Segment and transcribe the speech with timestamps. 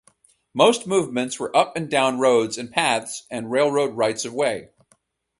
[0.55, 4.71] Most movements were up and down roads and paths and railroad rights-of-way.